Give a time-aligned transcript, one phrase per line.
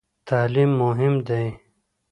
[0.27, 1.45] تعلیم مهم دی؟